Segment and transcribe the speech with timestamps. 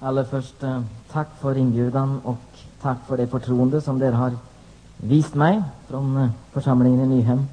[0.00, 0.80] Allra först eh,
[1.12, 2.38] tack för inbjudan och
[2.82, 4.32] tack för det förtroende som ni har
[4.96, 7.46] visat mig från eh, församlingen i Nyhem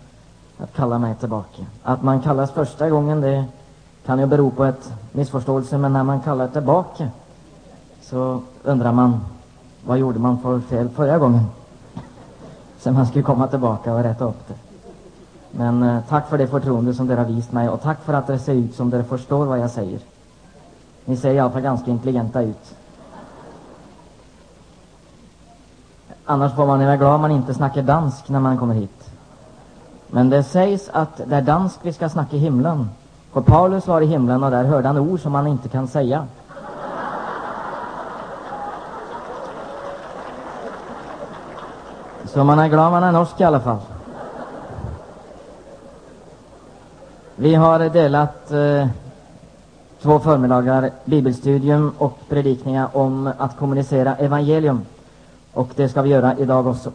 [0.58, 1.66] att kalla mig tillbaka.
[1.84, 3.46] Att man kallas första gången det
[4.06, 7.10] kan ju bero på ett missförståelse, men när man kallar tillbaka
[8.02, 9.20] så undrar man
[9.86, 11.46] vad gjorde man för fel förra gången?
[12.80, 14.56] Så man skulle komma tillbaka och rätta upp det.
[15.52, 18.28] Men eh, tack för det förtroende som ni har visat mig och tack för att
[18.28, 20.00] det ser ut som ni förstår vad jag säger.
[21.06, 22.76] Ni ser i alla fall ganska intelligenta ut.
[26.26, 29.10] Annars får man vara glad om man inte snackar dansk när man kommer hit.
[30.08, 32.90] Men det sägs att det är dansk vi ska snacka i himlen.
[33.34, 36.28] För Paulus var i himlen och där hörde han ord som han inte kan säga.
[42.26, 43.80] Så man är glad man är norsk i alla fall.
[47.36, 48.88] Vi har delat eh,
[50.04, 54.82] två förmiddagar bibelstudium och predikningar om att kommunicera evangelium.
[55.54, 56.92] Och det ska vi göra idag också.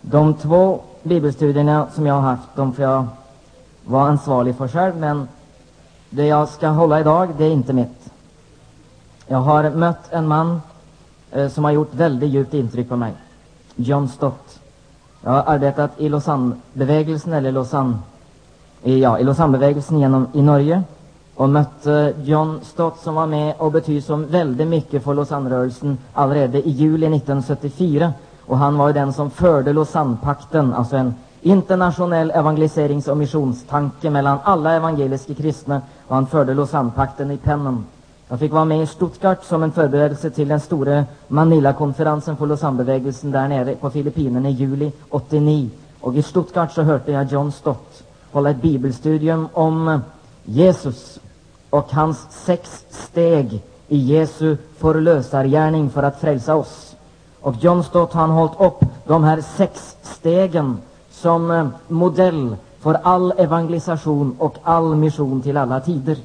[0.00, 3.06] De två bibelstudierna som jag har haft, de får jag
[3.84, 5.28] vara ansvarig för själv, men
[6.10, 8.10] det jag ska hålla idag, det är inte mitt.
[9.26, 10.62] Jag har mött en man
[11.30, 13.12] eh, som har gjort väldigt djupt intryck på mig.
[13.76, 14.60] John Stott.
[15.22, 17.98] Jag har arbetat i Lausanne-bevägelsen, eller Lausanne,
[18.82, 20.82] i, ja, i Lausanne-bevägelsen genom i Norge
[21.38, 26.68] och mötte John Stott som var med och betydde så väldigt mycket för Lausanne-rörelsen allerede
[26.68, 28.12] i juli 1974.
[28.46, 34.38] Och han var ju den som förde Lausanne-pakten, alltså en internationell evangeliserings och missionstanke mellan
[34.44, 37.84] alla evangeliska kristna och han förde Lausanne-pakten i pennen.
[38.28, 43.30] Jag fick vara med i Stuttgart som en förberedelse till den stora Manila-konferensen för Lausanne-bevägelsen
[43.30, 45.70] där nere på Filippinerna i juli 89.
[46.00, 50.00] Och i Stuttgart så hörde jag John Stott hålla ett bibelstudium om
[50.44, 51.18] Jesus
[51.70, 56.96] och hans sex steg i Jesu förlösargärning för att frälsa oss.
[57.40, 60.78] Och John Stott han hållit upp de här sex stegen
[61.10, 66.16] som eh, modell för all evangelisation och all mission till alla tider.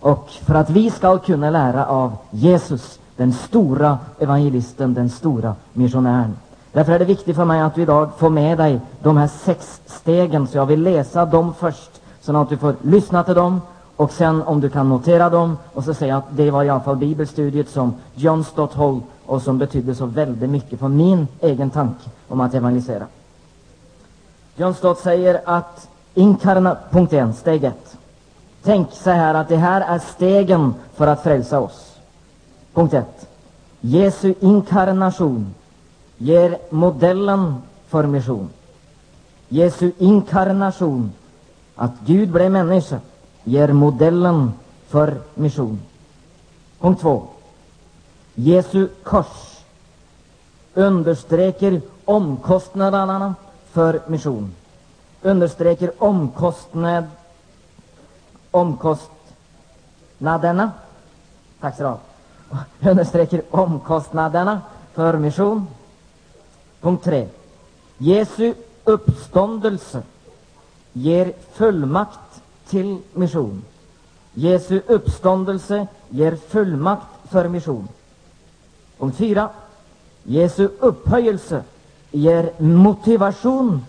[0.00, 6.36] Och för att vi ska kunna lära av Jesus, den stora evangelisten, den stora missionären.
[6.72, 9.80] Därför är det viktigt för mig att du idag får med dig de här sex
[9.86, 11.90] stegen, så jag vill läsa dem först,
[12.20, 13.60] så att du får lyssna till dem
[13.98, 16.80] och sen om du kan notera dem och så säga att det var i alla
[16.80, 21.70] fall bibelstudiet som John Stott höll och som betydde så väldigt mycket för min egen
[21.70, 23.06] tanke om att evangelisera.
[24.56, 27.96] John Stott säger att inkarna, punkt 1, steg 1.
[28.62, 31.96] Tänk så här att det här är stegen för att frälsa oss.
[32.74, 33.28] Punkt 1.
[33.80, 35.54] Jesu inkarnation
[36.16, 37.54] ger modellen
[37.88, 38.48] för mission.
[39.48, 41.12] Jesu inkarnation,
[41.76, 42.98] att Gud blev människa,
[43.48, 44.52] ger modellen
[44.88, 45.80] för mission.
[46.80, 47.26] Punkt 2.
[48.34, 49.58] Jesu kors
[50.74, 53.34] understreker omkostnaderna
[53.72, 54.54] för mission.
[55.22, 57.04] Understreker omkostnad,
[58.50, 60.72] omkostnaderna.
[61.60, 61.98] Tack så
[62.80, 64.60] du Understreker omkostnaderna
[64.94, 65.66] för mission.
[66.80, 67.28] Punkt 3.
[67.98, 68.54] Jesu
[68.84, 70.02] uppståndelse
[70.92, 72.37] ger fullmakt
[72.68, 73.62] till mission.
[74.34, 77.88] Jesu uppståndelse ger fullmakt för mission.
[78.98, 79.48] Punkt 4.
[80.22, 81.62] Jesu upphöjelse
[82.10, 83.86] ger motivation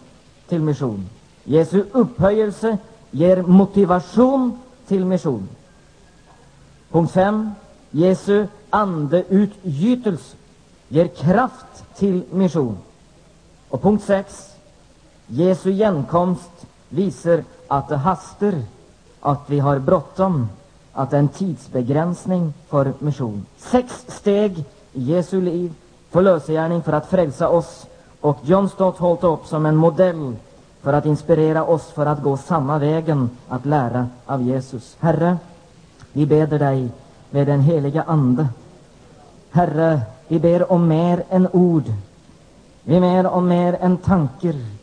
[0.47, 1.09] till mission.
[1.43, 2.77] Jesu upphöjelse
[3.11, 5.49] ger motivation till mission.
[6.91, 7.51] Punkt 5.
[7.91, 10.35] Jesu andeutgytelse
[10.87, 12.77] ger kraft till mission.
[13.69, 14.49] Och punkt 6.
[15.27, 18.53] Jesu genkomst visar att det hastar,
[19.21, 20.49] att vi har bråttom,
[20.93, 23.45] att det är en tidsbegränsning för mission.
[23.57, 25.73] Sex steg i Jesu liv,
[26.09, 27.85] förlösegärning för att frälsa oss
[28.21, 30.35] och John Stott hållt upp som en modell
[30.81, 34.97] för att inspirera oss för att gå samma vägen, att lära av Jesus.
[34.99, 35.37] Herre,
[36.13, 36.89] vi beder dig
[37.29, 38.47] med den heliga Ande.
[39.51, 41.83] Herre, vi ber om mer än ord.
[42.83, 44.78] Vi ber om mer än tankar.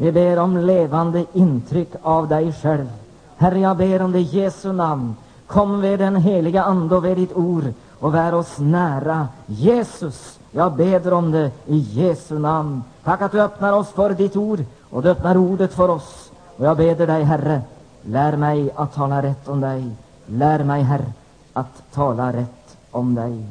[0.00, 2.88] Vi ber om levande intryck av dig själv.
[3.36, 5.16] Herre, jag ber om det i Jesu namn.
[5.46, 7.64] Kom med den heliga Ande och med ditt ord
[7.98, 9.28] och vär oss nära.
[9.46, 12.82] Jesus, jag ber om det i Jesu namn.
[13.04, 16.30] Tack att du öppnar oss för ditt ord och du öppnar ordet för oss.
[16.56, 17.62] Och jag ber dig, Herre,
[18.02, 19.90] lär mig att tala rätt om dig.
[20.26, 21.12] Lär mig, Herre,
[21.52, 23.46] att tala rätt om dig.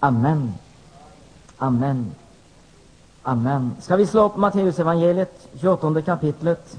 [0.00, 0.54] Amen.
[1.58, 2.14] Amen.
[3.22, 3.76] Amen.
[3.80, 6.76] Ska vi slå upp Matteusevangeliet, 28 kapitlet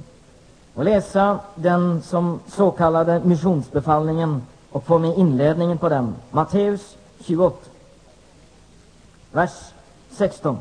[0.73, 4.41] och läsa den som så kallade missionsbefallningen
[4.71, 6.15] och få med inledningen på den.
[6.31, 7.57] Matteus 28.
[9.31, 9.51] Vers
[10.11, 10.57] 16.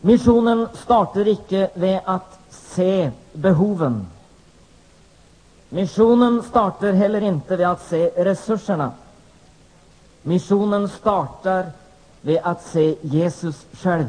[0.00, 4.06] Missionen startar icke ved att se behoven.
[5.68, 8.92] Missionen startar heller inte med att se resurserna.
[10.28, 11.66] Missionen startar
[12.20, 14.06] vid att se Jesus själv.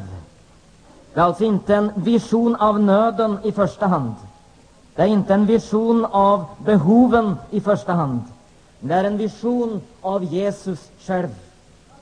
[1.13, 4.13] Det är alltså inte en vision av nöden i första hand.
[4.95, 8.21] Det är inte en vision av behoven i första hand.
[8.79, 11.29] Det är en vision av Jesus själv.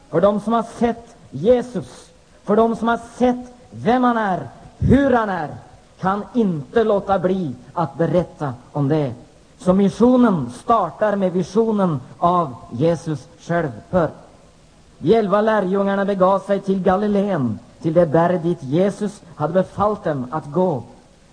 [0.10, 2.10] För de som har sett Jesus,
[2.44, 4.48] för de som har sett vem han är,
[4.78, 5.50] hur han är,
[6.00, 9.14] kan inte låta bli att berätta om det.
[9.58, 13.72] Så missionen startar med visionen av Jesus själv.
[13.90, 14.10] För
[15.00, 20.28] de elva lärjungarna begav sig till Galileen, till det berg dit Jesus hade befallt dem
[20.32, 20.84] att gå.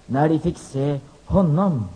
[0.06, 1.88] När de fick se honom,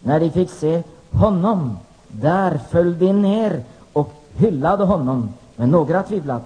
[0.00, 1.78] när de fick se honom,
[2.08, 5.28] där föll de ner och hyllade honom.
[5.56, 6.44] Men några tvivlade.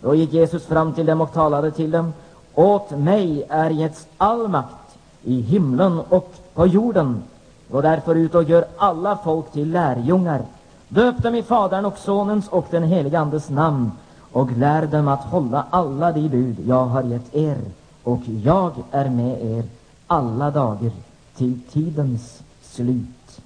[0.00, 2.12] Då gick Jesus fram till dem och talade till dem.
[2.54, 7.22] Åt mig är getts all makt i himlen och på jorden.
[7.70, 10.42] Gå därför ut och gör alla folk till lärjungar.
[10.88, 13.92] Döp dem i Faderns och Sonens och den helige Andes namn
[14.32, 17.58] och lär dem att hålla alla de bud jag har gett er.
[18.02, 19.64] Och jag är med er
[20.06, 20.90] alla dagar
[21.36, 23.40] till tidens slut.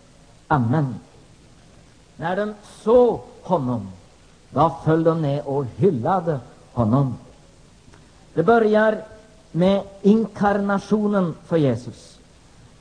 [0.48, 0.94] Amen.
[2.16, 2.54] När de
[2.84, 3.88] såg honom,
[4.50, 6.40] då föll de ner och hyllade
[6.72, 7.14] honom.
[8.34, 9.02] Det börjar
[9.52, 12.11] med inkarnationen för Jesus,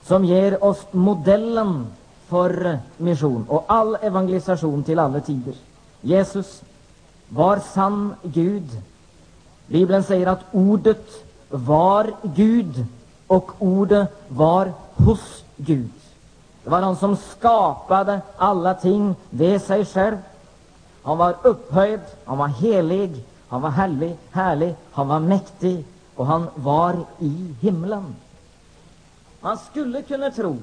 [0.03, 1.87] som ger oss modellen
[2.27, 5.53] för mission och all evangelisation till alla tider.
[6.01, 6.61] Jesus
[7.29, 8.81] var sann Gud.
[9.67, 12.85] Bibeln säger att ordet var Gud
[13.27, 15.91] och ordet var hos Gud.
[16.63, 20.17] Det var han som skapade alla ting vid sig själv.
[21.03, 26.47] Han var upphöjd, han var helig, han var härlig, härlig, han var mäktig och han
[26.55, 28.15] var i himlen.
[29.41, 30.57] Man skulle kunna tro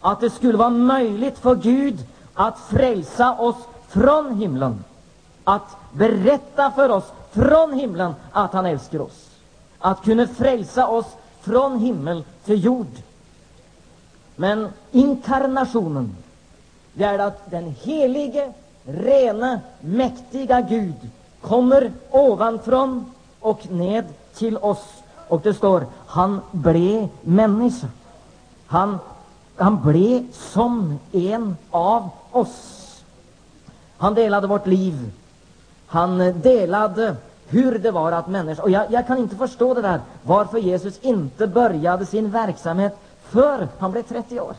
[0.00, 3.56] att det skulle vara möjligt för Gud att frälsa oss
[3.88, 4.84] från himlen,
[5.44, 9.30] att berätta för oss från himlen att han älskar oss,
[9.78, 11.06] att kunna frälsa oss
[11.40, 13.02] från himmel till jord.
[14.36, 16.16] Men inkarnationen,
[16.94, 18.52] det är att den helige,
[18.84, 25.02] rena, mäktiga Gud kommer ovanifrån och ned till oss.
[25.28, 27.88] Och det står, han blev människa.
[28.72, 28.98] Han,
[29.56, 33.02] han blev som en av oss.
[33.98, 35.12] Han delade vårt liv.
[35.86, 37.16] Han eh, delade
[37.48, 38.62] hur det var att människa...
[38.62, 43.68] Och jag, jag kan inte förstå det där, varför Jesus inte började sin verksamhet för
[43.78, 44.54] han blev 30 år.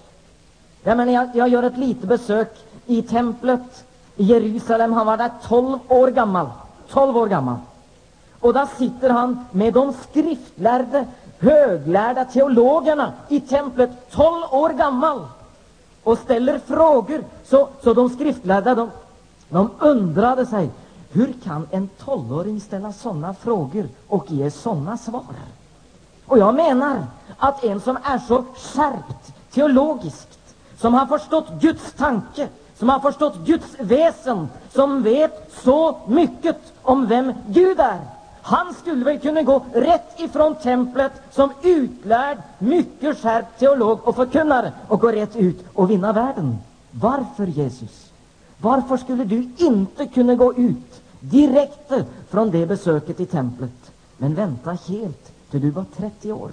[0.83, 4.94] Jag, menar, jag, jag gör ett litet besök i templet i Jerusalem.
[4.94, 6.48] Han var där 12 år gammal.
[6.89, 7.57] 12 år gammal.
[8.39, 11.06] Och där sitter han med de skriftlärde,
[11.44, 15.28] höglärda teologerna i templet, 12 år gammal,
[16.04, 17.24] och ställer frågor.
[17.44, 18.92] Så, så de skriftlärda, de,
[19.50, 20.69] de undrade sig,
[21.12, 25.24] hur kan en tolvåring ställa sådana frågor och ge sådana svar?
[26.25, 27.06] Och jag menar
[27.38, 30.39] att en som är så skärpt teologiskt,
[30.78, 32.48] som har förstått Guds tanke,
[32.78, 38.00] som har förstått Guds väsen, som vet så mycket om vem Gud är,
[38.43, 44.71] han skulle väl kunna gå rätt ifrån templet som utlärd, mycket skärpt teolog och förkunnare
[44.88, 46.57] och gå rätt ut och vinna världen.
[46.91, 48.12] Varför, Jesus?
[48.57, 51.91] Varför skulle du inte kunna gå ut direkt
[52.29, 56.51] från det besöket i templet, men vänta helt till du var 30 år?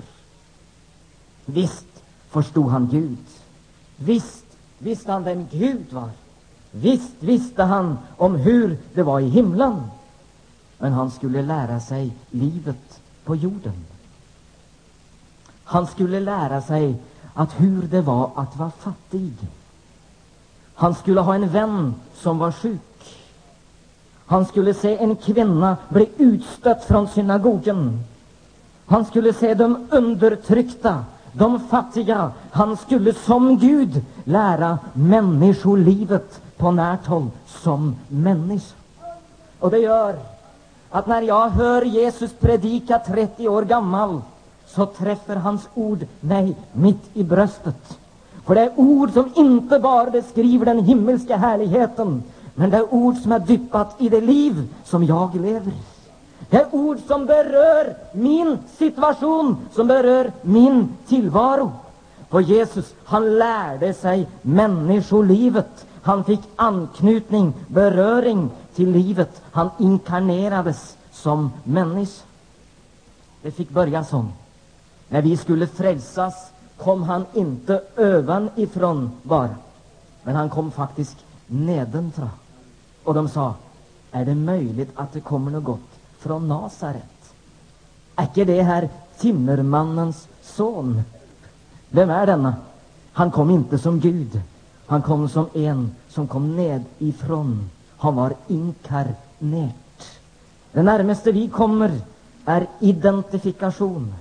[1.45, 3.19] Visst förstod han Gud.
[3.97, 4.45] Visst
[4.79, 6.11] visste han vem Gud var.
[6.71, 9.83] Visst visste han om hur det var i himlen.
[10.83, 13.85] Men han skulle lära sig livet på jorden.
[15.65, 16.95] Han skulle lära sig
[17.35, 19.33] att hur det var att vara fattig.
[20.75, 23.19] Han skulle ha en vän som var sjuk.
[24.27, 28.05] Han skulle se en kvinna bli utstött från synagogen.
[28.87, 32.33] Han skulle se de undertryckta, de fattiga.
[32.51, 38.75] Han skulle som Gud lära människolivet på närt håll som människa.
[39.59, 40.19] Och det gör
[40.91, 44.21] att när jag hör Jesus predika 30 år gammal
[44.67, 47.99] så träffar hans ord mig mitt i bröstet.
[48.47, 52.23] För det är ord som inte bara beskriver den himmelska härligheten,
[52.55, 55.73] men det är ord som är dyppat i det liv som jag lever.
[55.73, 55.81] i
[56.51, 61.73] Det är ord som berör min situation, som berör min tillvaro.
[62.31, 65.87] För Jesus, han lärde sig människolivet.
[66.03, 69.43] Han fick anknytning, beröring till livet.
[69.53, 72.23] Han inkarnerades som människa.
[73.43, 74.27] Det fick börja så.
[75.09, 79.55] När vi skulle frälsas kom han inte ovanifrån bara,
[80.23, 81.17] men han kom faktiskt
[81.47, 82.31] nedenfra.
[83.05, 83.55] Och de sa,
[84.11, 87.35] är det möjligt att det kommer något gott från Nasaret?
[88.17, 88.89] Är inte det här
[89.19, 91.03] timmermannens son?
[91.89, 92.55] Vem är denna?
[93.13, 94.41] Han kom inte som Gud.
[94.91, 97.71] Han kom som en som kom nedifrån.
[97.99, 100.19] Han var inkarnert.
[100.73, 101.91] Det närmaste vi kommer
[102.45, 104.15] är identifikation.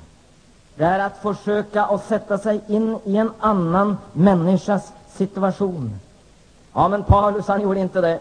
[0.76, 6.00] Det är att försöka att sätta sig in i en annan människas situation.
[6.74, 8.20] Ja, men Paulus han gjorde inte det.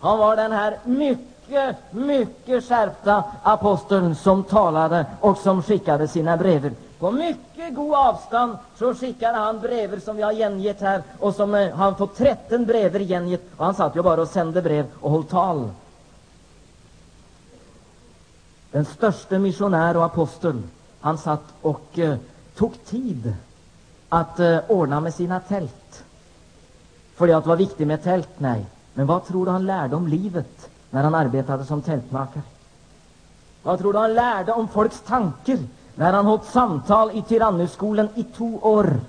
[0.00, 6.74] Han var den här mycket, mycket skärpta aposteln som talade och som skickade sina brev.
[6.98, 11.54] På mycket god avstånd så skickade han brever som vi har gengett här och som
[11.54, 15.10] eh, han fått 13 brever gengett och han satt ju bara och sände brev och
[15.10, 15.70] höll tal.
[18.70, 22.16] Den största missionär och aposteln han satt och eh,
[22.54, 23.34] tog tid
[24.08, 26.04] att eh, ordna med sina tält.
[27.14, 28.66] För att det var viktigt med tält, nej.
[28.94, 32.42] Men vad tror du han lärde om livet när han arbetade som tältmakare?
[33.62, 35.58] Vad tror du han lärde om folks tankar
[35.96, 39.00] när han hållit samtal i tyrannuskolan i två år?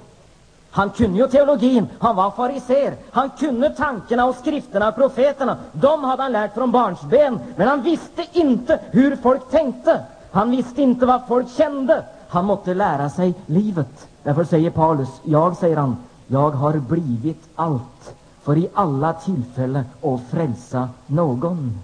[0.72, 5.58] Han kunde ju teologin, han var fariser, han kunde tankarna och skrifterna och profeterna.
[5.72, 10.06] De hade han lärt från barnsben, men han visste inte hur folk tänkte.
[10.32, 12.04] Han visste inte vad folk kände.
[12.28, 14.08] Han måste lära sig livet.
[14.24, 20.22] Därför säger Paulus, jag, säger han, jag har blivit allt för i alla tillfällen att
[20.32, 21.80] frälsa någon.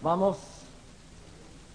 [0.00, 0.51] Vamos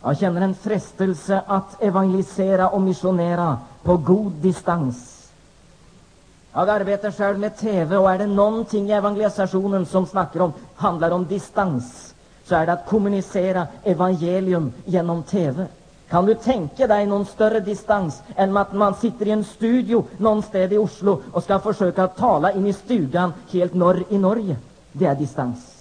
[0.03, 5.13] jag känner en frestelse att evangelisera och missionera på god distans.
[6.53, 11.11] Jag arbetar själv med TV, och är det någonting i evangelisationen som snackar om, handlar
[11.11, 15.65] om distans, så är det att kommunicera evangelium genom TV.
[16.09, 20.71] Kan du tänka dig någon större distans än att man sitter i en studio någonstans
[20.71, 24.55] i Oslo och ska försöka tala in i stugan helt norr i Norge?
[24.91, 25.76] Det är distans.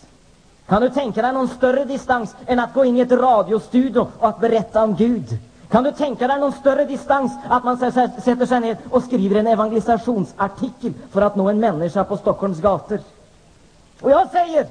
[0.69, 4.29] Kan du tänka dig någon större distans än att gå in i ett radiostudio och
[4.29, 5.39] att berätta om Gud?
[5.71, 9.47] Kan du tänka dig någon större distans att man sätter sig ner och skriver en
[9.47, 12.99] evangelisationsartikel för att nå en människa på Stockholms gator?
[14.01, 14.67] Och jag säger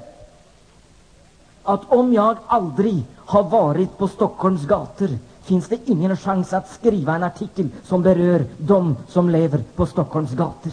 [1.63, 5.09] att om jag aldrig har varit på Stockholms gator
[5.43, 10.31] finns det ingen chans att skriva en artikel som berör dem som lever på Stockholms
[10.31, 10.71] gator.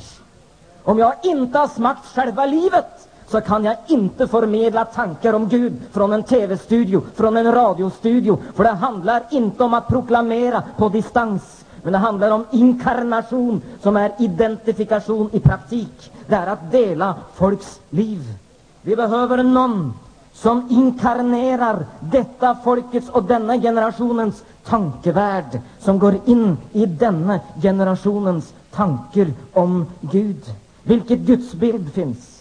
[0.85, 5.73] Om jag inte har smakt själva livet så kan jag inte förmedla tankar om Gud
[5.93, 8.39] från en tv-studio, från en radiostudio.
[8.55, 13.97] För det handlar inte om att proklamera på distans, men det handlar om inkarnation som
[13.97, 16.13] är identifikation i praktik.
[16.27, 18.35] Det är att dela folks liv.
[18.83, 19.95] Vi behöver någon
[20.33, 29.27] som inkarnerar detta folkets och denna generationens tankevärld, som går in i denna generationens tankar
[29.53, 30.45] om Gud.
[30.83, 32.32] Vilket gudsbild finns?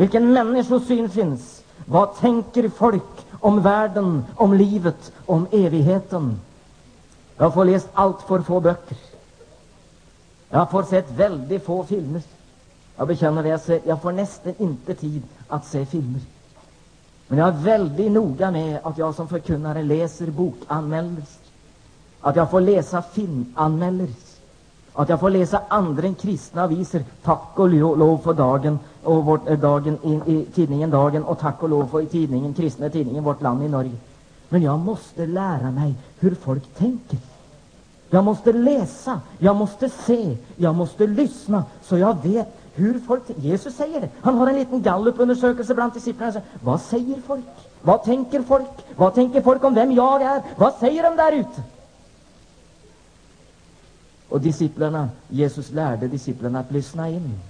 [0.00, 1.62] Vilken människosyn finns?
[1.84, 6.40] Vad tänker folk om världen, om livet, om evigheten?
[7.36, 8.96] Jag får läst allt för få böcker.
[10.50, 12.22] Jag får sett väldigt få filmer.
[12.96, 16.20] Jag bekänner det, jag, får nästan inte tid att se filmer.
[17.28, 21.42] Men jag är väldigt noga med att jag som förkunnare läser bokanmäldelser.
[22.20, 24.29] Att jag får läsa filmanmäldelser.
[25.00, 29.58] Att jag får läsa andra kristna aviser, tack och lov för dagen och vårt, eh,
[29.58, 33.42] dagen i, i, tidningen Dagen och tack och lov för i tidningen, kristna tidningen Vårt
[33.42, 33.92] land i Norge.
[34.48, 37.18] Men jag måste lära mig hur folk tänker.
[38.10, 43.76] Jag måste läsa, jag måste se, jag måste lyssna så jag vet hur folk Jesus
[43.76, 44.08] säger det.
[44.20, 46.40] Han har en liten gallupundersökelse bland disciplinerna.
[46.62, 47.44] Vad säger folk?
[47.82, 48.70] Vad tänker folk?
[48.96, 50.42] Vad tänker folk om vem jag är?
[50.56, 51.62] Vad säger de där ute?
[54.30, 57.40] Och disciplerna, Jesus lärde disciplerna att lyssna in.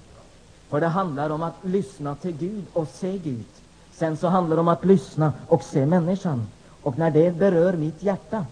[0.69, 3.45] För det handlar om att lyssna till Gud och se Gud.
[3.93, 6.47] Sen så handlar det om att lyssna och se människan.
[6.81, 8.45] Och när det berör mitt hjärta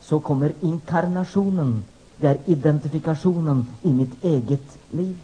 [0.00, 1.84] så kommer inkarnationen,
[2.16, 5.18] det är identifikationen i mitt eget liv.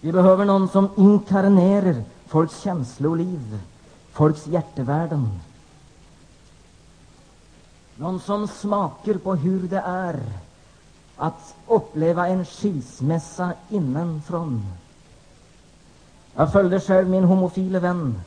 [0.00, 3.58] Vi behöver någon som inkarnerar folks känsloliv,
[4.12, 5.40] folks hjärtevärden.
[7.96, 10.20] Någon som smakar på hur det är
[11.18, 14.62] att uppleva en skilsmässa inifrån.
[16.34, 18.20] Jag följde själv min homofile vän.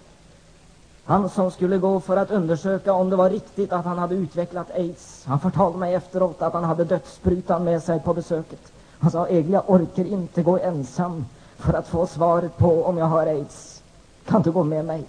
[1.05, 4.71] Han som skulle gå för att undersöka om det var riktigt att han hade utvecklat
[4.71, 5.23] aids.
[5.25, 8.71] Han förtalade mig efteråt att han hade dödssprutan med sig på besöket.
[8.99, 11.25] Han sa, Egil, jag orkar inte gå ensam
[11.57, 13.83] för att få svaret på om jag har aids.
[14.25, 15.03] Kan du gå med mig?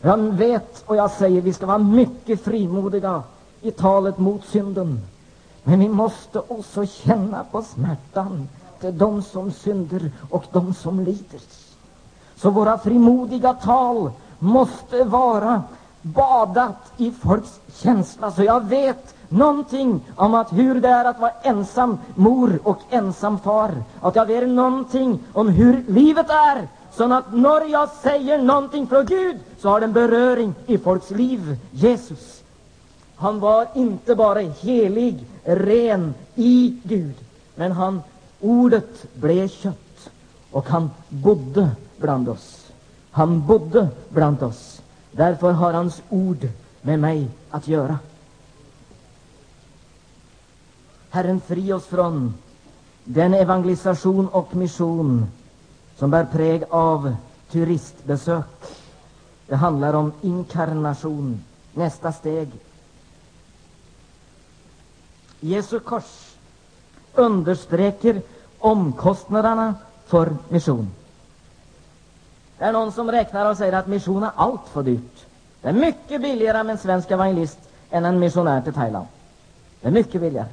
[0.00, 3.22] Jag vet och jag säger, vi ska vara mycket frimodiga
[3.60, 5.00] i talet mot synden.
[5.64, 8.48] Men vi måste också känna på smärtan
[8.80, 11.40] till de som synder och de som lider.
[12.36, 15.62] Så våra frimodiga tal måste vara
[16.02, 18.30] badat i folks känsla.
[18.30, 23.38] Så jag vet någonting om att hur det är att vara ensam mor och ensam
[23.38, 23.72] far.
[24.00, 26.68] Att jag vet någonting om hur livet är.
[26.92, 31.10] Så att när jag säger någonting från Gud så har det en beröring i folks
[31.10, 31.56] liv.
[31.70, 32.42] Jesus,
[33.16, 37.14] han var inte bara helig, ren i Gud,
[37.54, 38.02] men han,
[38.40, 40.10] ordet blev kött
[40.50, 42.66] och han bodde bland oss.
[43.10, 44.82] Han bodde bland oss.
[45.10, 46.48] Därför har hans ord
[46.82, 47.98] med mig att göra.
[51.10, 52.34] Herren fri oss från
[53.04, 55.26] den evangelisation och mission
[55.96, 57.16] som bär präg av
[57.50, 58.44] turistbesök.
[59.46, 61.44] Det handlar om inkarnation,
[61.74, 62.48] nästa steg.
[65.42, 66.36] Jesu kors
[67.14, 68.22] understreker
[68.58, 69.74] omkostnaderna
[70.06, 70.90] för mission.
[72.58, 75.26] Det är någon som räknar och säger att mission är allt för dyrt.
[75.62, 77.58] Det är mycket billigare med en svensk evangelist
[77.90, 79.06] än en missionär till Thailand.
[79.80, 80.48] Det är mycket billigare.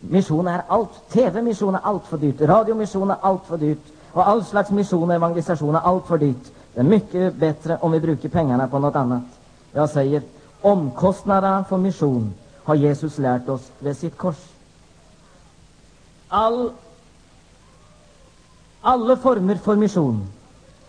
[0.00, 1.08] Mission är allt.
[1.08, 2.40] TV-mission är allt för dyrt.
[2.40, 3.86] Radiomission är allt för dyrt.
[4.12, 6.52] Och all slags mission och evangelisation är allt för dyrt.
[6.74, 9.22] Det är mycket bättre om vi brukar pengarna på något annat.
[9.72, 10.22] Jag säger,
[10.60, 12.34] omkostnaderna för mission
[12.68, 14.36] har Jesus lärt oss vid sitt kors.
[16.28, 16.72] All,
[18.80, 20.28] alla former för mission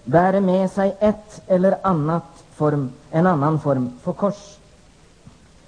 [0.03, 4.57] bär med sig ett eller annat form, en annan form för kors.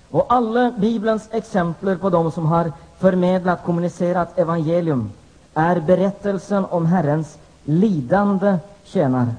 [0.09, 5.11] Och alla Bibelns exempel på dem som har förmedlat, kommunicerat evangelium
[5.53, 9.35] är berättelsen om Herrens lidande tjänare.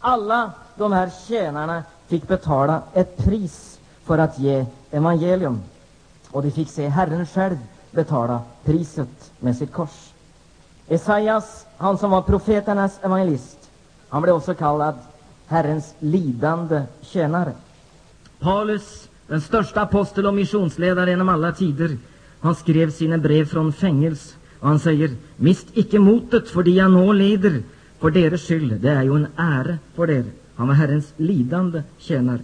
[0.00, 5.60] Alla de här tjänarna fick betala ett pris för att ge evangelium.
[6.30, 7.56] Och de fick se Herren själv
[7.90, 10.12] betala priset med sitt kors.
[10.88, 13.70] Esaias, han som var profeternas evangelist,
[14.08, 14.94] han blev också kallad
[15.46, 17.52] Herrens lidande tjänare.
[18.38, 21.98] Paulus, den största apostel och missionsledare genom alla tider,
[22.40, 26.90] han skrev sina brev från fängelse och han säger Mist icke motet för de jag
[26.90, 27.62] nå lider
[27.98, 28.80] för deras skyld.
[28.80, 30.24] Det är ju en ära för er.
[30.54, 32.40] Han var Herrens lidande tjänare.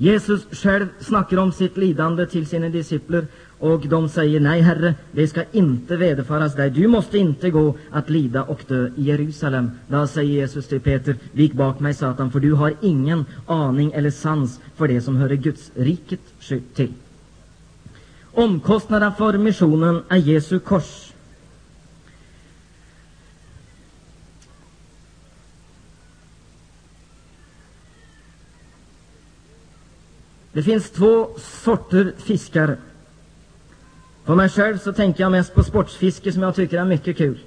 [0.00, 3.26] Jesus själv snackar om sitt lidande till sina discipler
[3.58, 6.70] och de säger nej, Herre, det ska inte vederfaras dig.
[6.70, 9.70] Du måste inte gå att lida och dö i Jerusalem.
[9.88, 14.10] Då säger Jesus till Peter, vik bak mig, Satan, för du har ingen aning eller
[14.10, 16.20] sans för det som hör Guds riket
[16.74, 16.92] till.
[18.32, 21.07] Omkostnaden för missionen är Jesu kors.
[30.58, 32.76] Det finns två sorter fiskare.
[34.24, 37.38] För mig själv så tänker jag mest på sportfiske som jag tycker är mycket kul.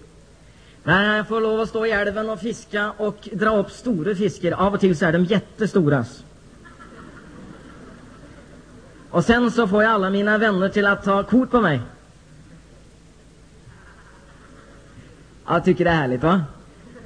[0.83, 4.51] När jag får lov att stå i älven och fiska och dra upp stora fiskar,
[4.51, 6.05] av och till så är de jättestora.
[9.09, 11.81] Och sen så får jag alla mina vänner till att ta kort på mig.
[15.47, 16.43] Jag tycker det är härligt va?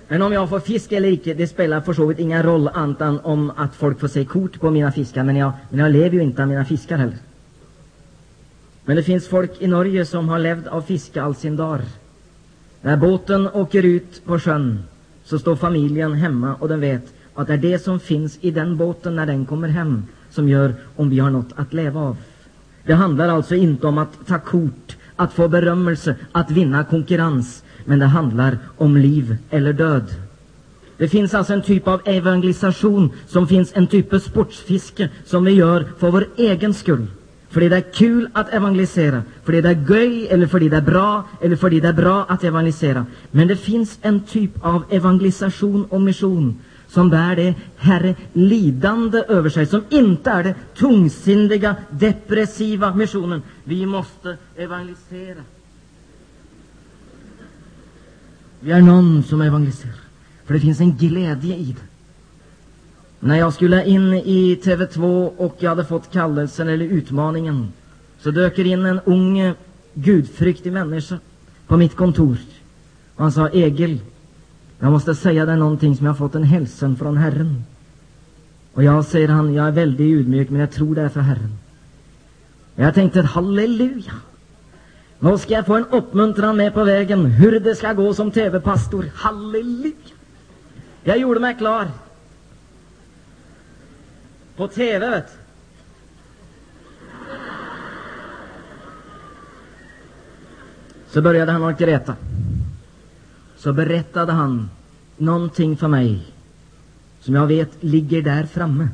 [0.08, 3.02] Men om jag får fisk eller icke, det spelar för så vitt ingen roll annat
[3.02, 5.24] än om att folk får se kort på mina fiskar.
[5.24, 7.18] Men jag, men jag lever ju inte av mina fiskar heller.
[8.86, 11.80] Men det finns folk i Norge som har levt av fiske all sin dag.
[12.82, 14.84] När båten åker ut på sjön
[15.24, 18.78] så står familjen hemma och den vet att det är det som finns i den
[18.78, 22.18] båten när den kommer hem som gör om vi har något att leva av.
[22.86, 28.00] Det handlar alltså inte om att ta kort, att få berömmelse, att vinna konkurrens, men
[28.00, 30.06] det handlar om liv eller död.
[30.98, 35.52] Det finns alltså en typ av evangelisation som finns en typ av sportsfiske som vi
[35.52, 37.08] gör för vår egen skull.
[37.50, 41.24] För det är kul att evangelisera, för det är göj, eller för det är bra,
[41.42, 43.06] eller för det är bra att evangelisera.
[43.32, 49.50] Men det finns en typ av evangelisation och mission som bär det Herre lidande över
[49.50, 53.42] sig, som inte är det tungsindiga, depressiva missionen.
[53.64, 55.42] Vi måste evangelisera.
[58.66, 59.96] Vi är någon som evangeliserar,
[60.46, 61.82] för det finns en glädje i det.
[63.20, 67.74] När jag skulle in i TV2 och jag hade fått kallelsen eller utmaningen
[68.20, 69.54] så dök in en ung
[69.94, 71.20] gudfryktig människa
[71.68, 72.38] på mitt kontor.
[73.16, 74.00] Och han sa, Egil,
[74.80, 77.64] Jag måste säga dig någonting som jag har fått en hälsen från Herren.
[78.74, 81.58] Och jag, säger han, jag är väldigt ödmjuk, men jag tror det är för Herren.
[82.76, 84.14] Och jag tänkte, halleluja!
[85.20, 89.06] Nu ska jag få en uppmuntran med på vägen hur det ska gå som TV-pastor.
[89.16, 89.92] Halleluja!
[91.04, 91.88] Jag gjorde mig klar.
[94.56, 95.46] På TV, vet du.
[101.10, 102.16] Så började han att gräta.
[103.58, 104.70] Så berättade han
[105.18, 106.26] någonting för mig
[107.20, 108.90] som jag vet ligger där framme.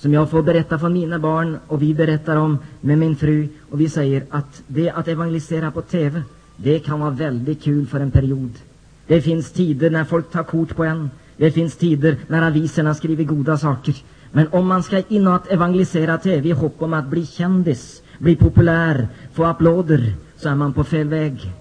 [0.00, 3.80] Som jag får berätta för mina barn och vi berättar om med min fru och
[3.80, 6.22] vi säger att det att evangelisera på TV,
[6.56, 8.50] det kan vara väldigt kul för en period.
[9.06, 11.10] Det finns tider när folk tar kort på en.
[11.36, 13.94] Det finns tider när aviserna skriver goda saker.
[14.32, 18.02] Men om man ska in och att evangelisera TV i hopp om att bli kändis,
[18.18, 21.52] bli populär, få applåder, så är man på fel väg.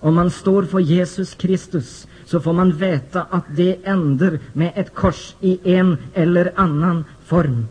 [0.00, 4.94] Om man står för Jesus Kristus så får man veta att det änder med ett
[4.94, 7.66] kors i en eller annan form.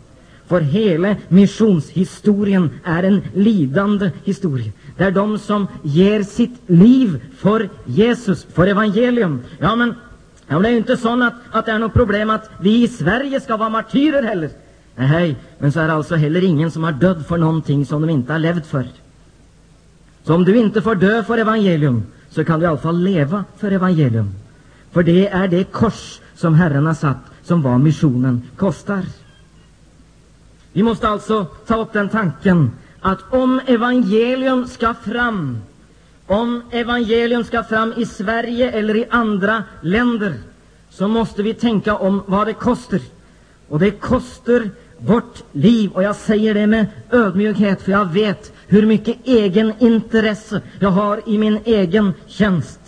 [0.46, 4.72] För hela missionshistorien är en lidande historia.
[4.96, 9.40] Det är de som ger sitt liv för Jesus, för evangelium.
[9.58, 9.94] Ja, men,
[10.46, 12.82] ja, men det är ju inte så att, att det är något problem att vi
[12.82, 14.50] i Sverige ska vara martyrer heller.
[14.96, 18.10] Nej, men så är det alltså heller ingen som har dött för någonting som de
[18.10, 18.86] inte har levt för.
[20.24, 23.44] Så om du inte får dö för evangelium, så kan du i alla fall leva
[23.58, 24.41] för evangelium.
[24.92, 29.02] För det är det kors som Herren har satt, som vad missionen kostar.
[30.72, 35.58] Vi måste alltså ta upp den tanken att om evangelium ska fram,
[36.26, 40.34] om evangelium ska fram i Sverige eller i andra länder,
[40.90, 43.00] så måste vi tänka om vad det kostar.
[43.68, 45.90] Och det kostar vårt liv.
[45.90, 51.20] Och jag säger det med ödmjukhet, för jag vet hur mycket egen intresse jag har
[51.26, 52.80] i min egen tjänst.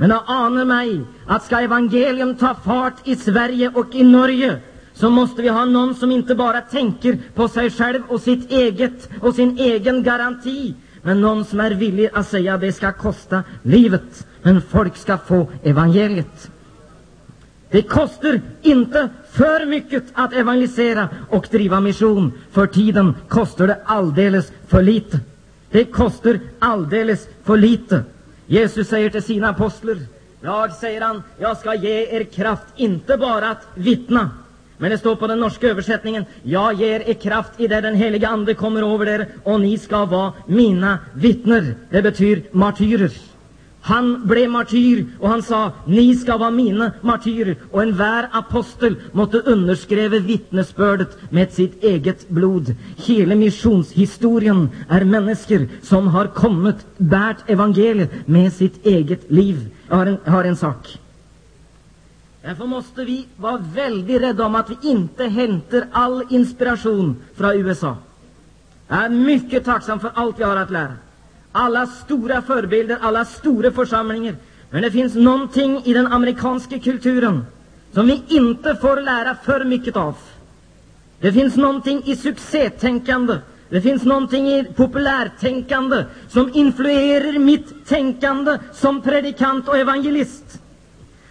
[0.00, 4.58] Men jag anar mig att ska evangelium ta fart i Sverige och i Norge,
[4.94, 9.08] så måste vi ha någon som inte bara tänker på sig själv och sitt eget
[9.20, 13.42] och sin egen garanti, men någon som är villig att säga att det ska kosta
[13.62, 16.50] livet, men folk ska få evangeliet.
[17.70, 22.32] Det kostar inte för mycket att evangelisera och driva mission.
[22.52, 25.20] För tiden kostar det alldeles för lite.
[25.70, 28.04] Det kostar alldeles för lite.
[28.50, 29.96] Jesus säger till sina apostlar,
[30.40, 34.30] jag, säger han, jag ska ge er kraft, inte bara att vittna,
[34.78, 38.28] men det står på den norska översättningen, jag ger er kraft i det den heliga
[38.28, 41.74] Ande kommer över er, och ni ska vara mina vittner.
[41.90, 43.10] Det betyder martyrer.
[43.82, 47.56] Han blev martyr, och han sa, ni ska vara mina martyrer.
[47.70, 52.74] Och en vär apostel måtte underskriva vittnesbördet med sitt eget blod.
[52.96, 59.70] Hela missionshistorien är människor som har kommit, bärt evangeliet med sitt eget liv.
[59.88, 60.98] Jag har en, jag har en sak.
[62.42, 67.96] Därför måste vi vara väldigt rädda om att vi inte hämtar all inspiration från USA.
[68.88, 70.92] Jag är mycket tacksam för allt vi har att lära
[71.52, 74.34] alla stora förebilder, alla stora församlingar.
[74.70, 77.46] Men det finns någonting i den amerikanska kulturen
[77.92, 80.14] som vi inte får lära för mycket av.
[81.20, 89.02] Det finns någonting i succétänkande, det finns någonting i populärtänkande som influerar mitt tänkande som
[89.02, 90.62] predikant och evangelist.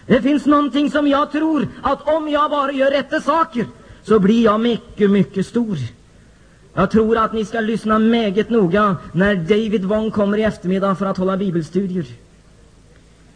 [0.06, 3.66] Det finns någonting som jag tror att om jag bara gör rätta saker
[4.02, 5.76] så blir jag mycket, mycket stor.
[6.80, 11.06] Jag tror att ni ska lyssna mäget noga när David Wong kommer i eftermiddag för
[11.06, 12.04] att hålla bibelstudier.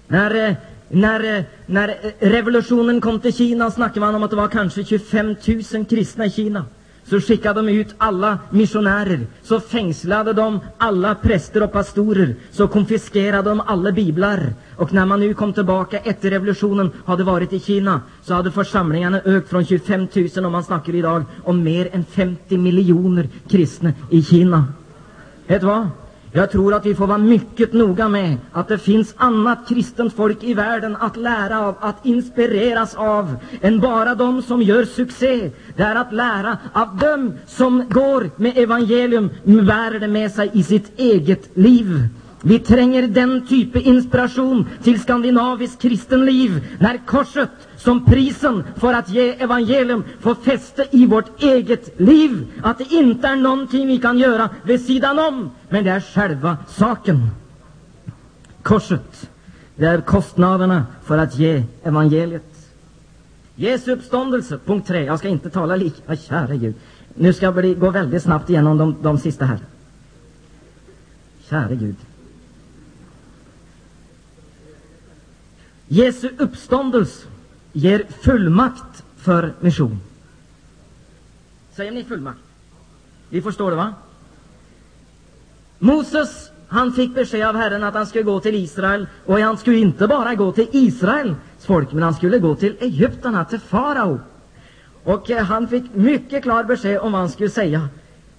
[0.08, 0.54] När, eh,
[0.88, 4.84] när, eh, när eh, revolutionen kom till Kina snackade man om att det var kanske
[4.84, 5.36] 25
[5.72, 6.64] 000 kristna i Kina
[7.04, 13.50] så skickade de ut alla missionärer, så fängslade de alla präster och pastorer, så konfiskerade
[13.50, 14.54] de alla biblar.
[14.76, 19.20] Och när man nu kom tillbaka efter revolutionen, hade varit i Kina, så hade församlingarna
[19.24, 24.22] ökat från 25 000, om man snackar idag om mer än 50 miljoner kristna i
[24.22, 24.64] Kina.
[25.46, 25.88] Vet du vad?
[26.36, 30.44] Jag tror att vi får vara mycket noga med att det finns annat kristet folk
[30.44, 35.50] i världen att lära av, att inspireras av, än bara de som gör succé.
[35.76, 40.62] Det är att lära av dem som går med evangelium, bär det med sig i
[40.62, 42.08] sitt eget liv.
[42.46, 49.30] Vi tränger den type inspiration till skandinaviskt kristenliv när korset som prisen för att ge
[49.30, 52.46] evangelium får fäste i vårt eget liv.
[52.62, 56.56] Att det inte är någonting vi kan göra vid sidan om, men det är själva
[56.68, 57.28] saken.
[58.62, 59.30] Korset,
[59.76, 62.70] det är kostnaderna för att ge evangeliet.
[63.54, 65.04] Jesu uppståndelse, punkt tre.
[65.04, 66.74] Jag ska inte tala lika, kära Gud.
[67.14, 69.58] Nu ska jag bli, gå väldigt snabbt igenom de, de sista här.
[71.48, 71.96] Kära Gud.
[75.94, 77.26] Jesu uppståndelse
[77.72, 80.00] ger fullmakt för mission.
[81.72, 82.38] Säger ni fullmakt?
[83.28, 83.94] Vi förstår det, va?
[85.78, 89.76] Moses han fick besked av Herren att han skulle gå till Israel, och han skulle
[89.76, 94.20] inte bara gå till Israels folk, men han skulle gå till Egypten, till farao.
[95.04, 97.88] Och eh, han fick mycket klart besked om vad han skulle säga.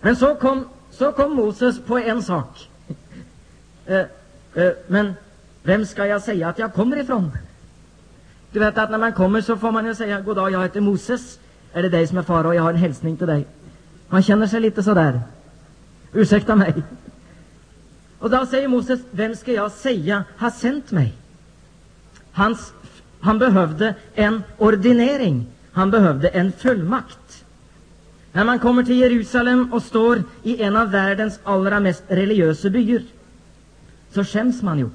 [0.02, 2.70] Men så kom, så kom Moses på en sak.
[3.88, 4.06] Eh,
[4.54, 5.14] eh, men
[5.66, 7.32] vem ska jag säga att jag kommer ifrån?
[8.52, 10.82] Du vet att när man kommer så får man ju säga God dag, jag heter
[10.82, 11.40] Moses.
[11.74, 12.54] Är det dig som är farao?
[12.54, 13.48] Jag har en hälsning till dig.
[14.10, 15.22] Man känner sig lite sådär.
[16.14, 16.74] Ursäkta mig.
[18.20, 21.14] Och då säger Moses, vem ska jag säga har sänt mig?
[22.32, 22.74] Hans,
[23.20, 25.48] han behövde en ordinering.
[25.72, 27.46] Han behövde en fullmakt.
[28.32, 33.02] När man kommer till Jerusalem och står i en av världens allra mest religiösa byar,
[34.12, 34.90] så skäms man ju.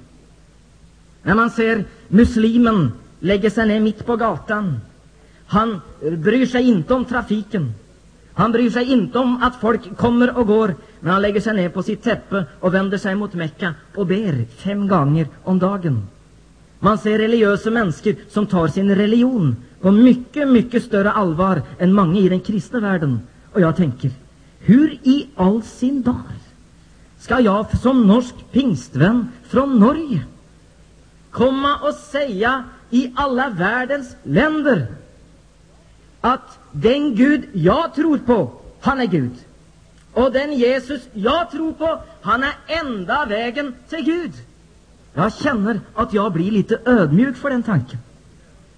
[1.23, 4.81] När man ser muslimen lägga sig ner mitt på gatan.
[5.47, 7.73] Han bryr sig inte om trafiken.
[8.33, 11.69] Han bryr sig inte om att folk kommer och går, men han lägger sig ner
[11.69, 16.07] på sitt täppe och vänder sig mot Mekka och ber fem gånger om dagen.
[16.79, 22.21] Man ser religiösa människor som tar sin religion på mycket, mycket större allvar än många
[22.21, 23.21] i den kristna världen.
[23.53, 24.11] Och jag tänker,
[24.59, 26.23] hur i all sin dar
[27.19, 30.25] ska jag som norsk pingstvän från Norge
[31.31, 34.87] komma och säga i alla världens länder
[36.21, 39.33] att den Gud jag tror på, han är Gud.
[40.13, 44.33] Och den Jesus jag tror på, han är enda vägen till Gud.
[45.15, 47.99] Jag känner att jag blir lite ödmjuk för den tanken.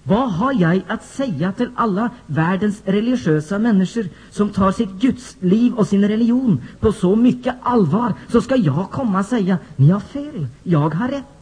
[0.03, 5.87] Vad har jag att säga till alla världens religiösa människor som tar sitt gudsliv och
[5.87, 8.13] sin religion på så mycket allvar?
[8.31, 11.32] Så ska jag komma och säga, ni har fel, jag har rätt.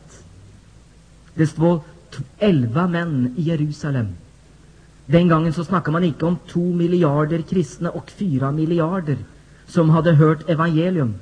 [1.34, 1.82] Det står
[2.38, 4.08] elva män i Jerusalem.
[5.06, 9.17] Den gången så snackade man inte om två miljarder kristna och fyra miljarder
[9.67, 11.15] som hade hört evangelium.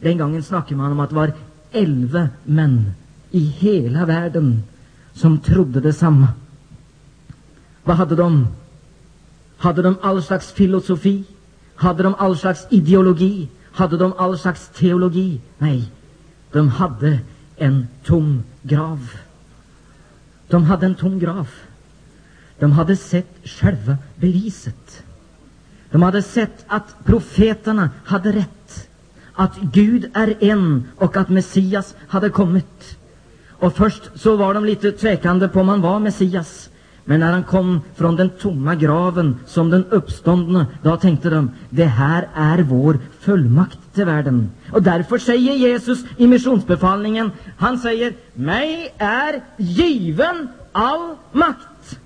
[0.00, 1.32] Den gången snackade man om att det var
[1.72, 2.90] elva män
[3.30, 4.62] i hela världen
[5.12, 6.28] som trodde detsamma.
[7.84, 8.46] Vad hade de?
[9.56, 11.24] Hade de all slags filosofi?
[11.74, 13.48] Hade de all slags ideologi?
[13.72, 15.40] Hade de all slags teologi?
[15.58, 15.90] Nej,
[16.52, 17.18] de hade
[17.56, 19.10] en tom grav.
[20.52, 21.48] De hade en tom grav.
[22.58, 25.02] De hade sett själva beviset.
[25.90, 28.88] De hade sett att profeterna hade rätt,
[29.34, 32.98] att Gud är en och att Messias hade kommit.
[33.48, 36.70] Och först så var de lite tvekande på om han var Messias.
[37.04, 41.84] Men när han kom från den tomma graven som den uppståndne, då tänkte de, det
[41.84, 44.50] här är vår fullmakt till världen.
[44.72, 51.98] Och därför säger Jesus i missionsbefallningen, han säger, mig är given all makt.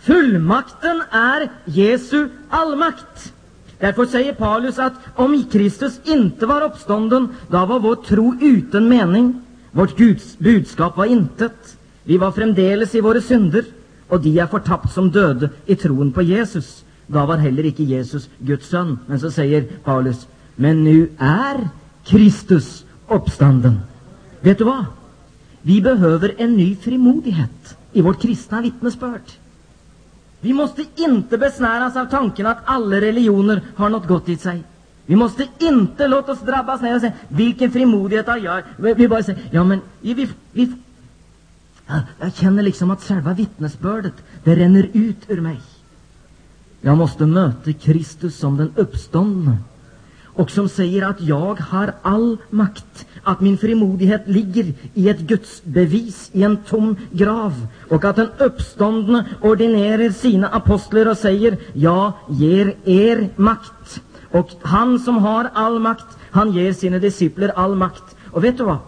[0.00, 3.32] Fullmakten är Jesu allmakt.
[3.78, 9.40] Därför säger Paulus att om Kristus inte var uppstånden, då var vår tro utan mening.
[9.70, 11.76] Vårt Guds budskap var intet.
[12.02, 13.64] Vi var framdeles i våra synder,
[14.08, 16.84] och de är förtappt som döde i tron på Jesus.
[17.06, 18.98] Då var heller icke Jesus Guds son.
[19.06, 20.26] Men så säger Paulus,
[20.56, 21.68] men nu är
[22.04, 23.80] Kristus uppstånden.
[24.40, 24.84] Vet du vad?
[25.62, 29.22] Vi behöver en ny frimodighet i vårt kristna vittnesbörd.
[30.40, 34.62] Vi måste inte besnäras av tanken att alla religioner har något gott i sig.
[35.06, 38.62] Vi måste inte låta oss drabbas ner och säga, vilken frimodighet har jag?
[38.76, 40.72] Vi bara säger, ja men, vi, vi,
[42.20, 44.14] jag känner liksom att själva vittnesbördet,
[44.44, 45.60] det ränner ut ur mig.
[46.80, 49.56] Jag måste möta Kristus som den uppståndne
[50.34, 55.62] och som säger att jag har all makt, att min frimodighet ligger i ett Guds
[55.64, 62.12] bevis i en tom grav och att den uppståndne ordinerar sina apostlar och säger, jag
[62.28, 64.00] ger er makt.
[64.30, 68.16] Och han som har all makt, han ger sina discipler all makt.
[68.30, 68.78] Och vet du vad?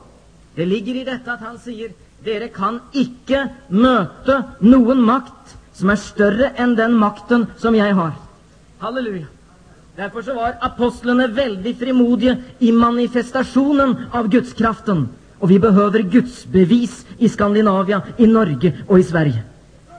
[0.55, 1.93] Det ligger i detta att han säger,
[2.25, 8.13] dere kan icke möta någon makt som är större än den makten som jag har.
[8.79, 9.27] Halleluja.
[9.97, 15.09] Därför så var apostlarna väldigt frimodiga i manifestationen av Gudskraften.
[15.39, 19.43] Och vi behöver Guds bevis i Skandinavien, i Norge och i Sverige.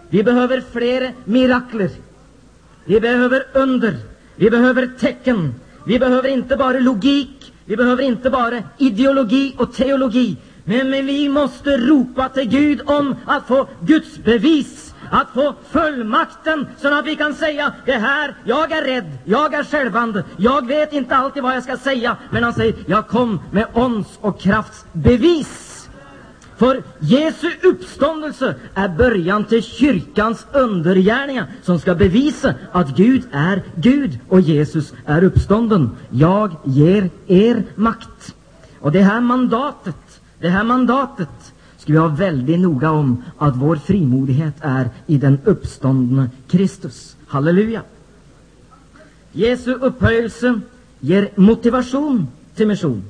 [0.09, 1.89] Vi behöver fler mirakler.
[2.85, 3.95] Vi behöver under.
[4.35, 5.55] Vi behöver tecken.
[5.85, 7.53] Vi behöver inte bara logik.
[7.65, 10.37] Vi behöver inte bara ideologi och teologi.
[10.63, 16.67] Men, men vi måste ropa till Gud om att få Guds bevis att få fullmakten
[16.77, 20.93] så att vi kan säga det här, jag är rädd, jag är självande, jag vet
[20.93, 24.85] inte alltid vad jag ska säga, men han säger, jag kom med ons och krafts
[24.93, 25.67] bevis.
[26.57, 34.19] För Jesu uppståndelse är början till kyrkans undergärningar som ska bevisa att Gud är Gud
[34.29, 35.97] och Jesus är uppstånden.
[36.09, 38.35] Jag ger er makt.
[38.79, 41.53] Och det här mandatet, det här mandatet
[41.87, 47.15] ska vi vara väldigt noga om att vår frimodighet är i den uppståndne Kristus.
[47.27, 47.81] Halleluja!
[49.31, 50.59] Jesu upphöjelse
[50.99, 53.03] ger motivation till mission.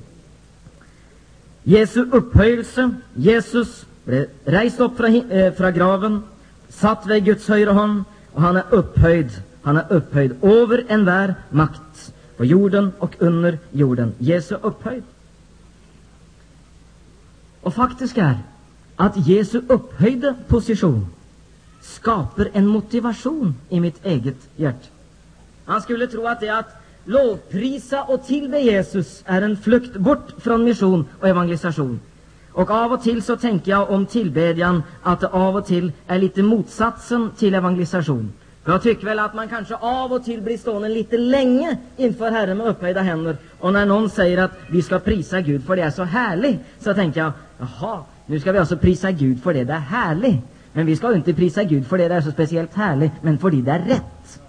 [1.64, 6.24] Jesu upphöjelse, Jesus blev rejst upp från, äh, eh, från graven,
[6.70, 12.14] satt vid Guds högra hand, och han är upphöjd, han är upphöjd över enhver makt
[12.38, 14.14] på jorden och under jorden.
[14.18, 15.04] Jesu upphöjd.
[17.62, 18.38] Och faktiskt är
[18.98, 21.08] att Jesu upphöjda position
[21.82, 24.88] skapar en motivation i mitt eget hjärta.
[25.66, 30.64] Man skulle tro att det att lovprisa och tillbe Jesus är en flykt bort från
[30.64, 32.00] mission och evangelisation.
[32.52, 36.20] Och av och till så tänker jag om tillbedjan att det av och till är
[36.20, 38.34] lite motsatsen till evangelisation.
[38.64, 42.32] För jag tycker väl att man kanske av och till blir stående lite länge inför
[42.32, 43.38] Herren med upphöjda händer.
[43.60, 46.94] Och när någon säger att vi ska prisa Gud för det är så härligt, så
[46.94, 50.44] tänker jag, jaha, nu ska vi alltså prisa Gud för det det är härligt.
[50.74, 53.52] Men vi ska inte prisa Gud för det det är så speciellt härligt, men för
[53.52, 54.40] det det är rätt.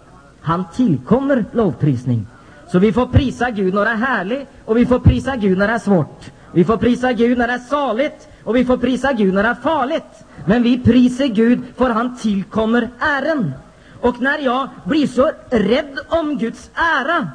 [0.41, 2.27] Han tillkommer lovprisning.
[2.73, 5.69] Så vi får prisa Gud när det är härligt och vi får prisa Gud när
[5.69, 6.31] det är svårt.
[6.53, 9.49] Vi får prisa Gud när det är saligt och vi får prisa Gud när det
[9.49, 10.25] är farligt.
[10.45, 13.53] Men vi prisar Gud för han tillkommer ären.
[14.01, 17.31] Och när jag blir så rädd om Guds ära,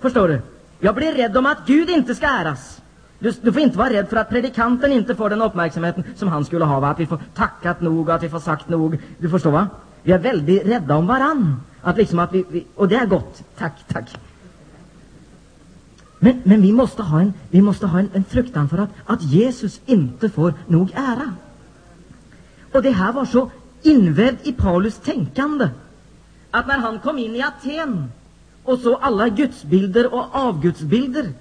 [0.00, 0.40] förstår du?
[0.80, 2.80] Jag blir rädd om att Gud inte ska äras.
[3.18, 6.44] Du, du, får inte vara rädd för att predikanten inte får den uppmärksamheten som han
[6.44, 6.88] skulle ha, va?
[6.88, 8.98] att vi får tackat nog, att vi får sagt nog.
[9.18, 9.68] Du förstår va?
[10.02, 11.60] Vi är väldigt rädda om varann.
[11.82, 13.42] Att liksom att vi, vi och det är gott.
[13.58, 14.16] Tack, tack.
[16.18, 19.22] Men, men vi måste ha, en, vi måste ha en, en fruktan för att, att
[19.22, 21.32] Jesus inte får nog ära.
[22.72, 23.50] Och det här var så
[23.82, 25.68] invävt i Paulus tänkande
[26.50, 28.12] att när han kom in i Aten
[28.64, 31.32] och så alla gudsbilder och avgudsbilder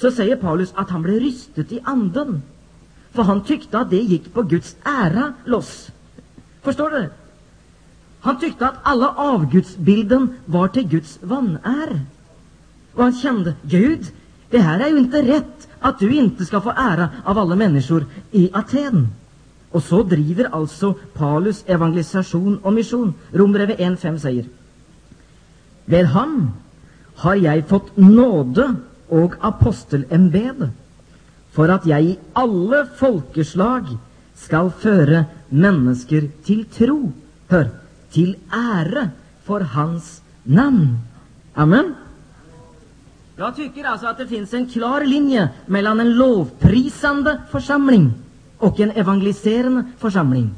[0.00, 2.42] så säger Paulus att han blev rystet i anden.
[3.12, 5.90] För han tyckte att det gick på Guds ära loss.
[6.62, 7.08] Förstår du?
[8.20, 12.00] Han tyckte att alla avgudsbilden var till Guds vanär.
[12.94, 14.06] Och han kände, Gud,
[14.50, 18.06] det här är ju inte rätt att du inte ska få ära av alla människor
[18.30, 19.08] i Aten.
[19.70, 23.14] Och så driver alltså Paulus evangelisation och mission.
[23.32, 24.44] Romarbrevet 1.5 säger
[25.84, 26.50] Ved ham
[27.14, 28.74] har jag fått nåde
[29.08, 30.70] och apostelämbete
[31.52, 33.84] för att jag i alla folkeslag
[34.34, 37.12] skall föra människor till tro,
[37.48, 37.68] Hør
[38.10, 39.08] till ära
[39.44, 40.98] för hans namn.
[41.54, 41.94] Amen.
[43.36, 48.12] Jag tycker alltså att det finns en klar linje mellan en lovprisande församling
[48.58, 50.50] och en evangeliserande församling.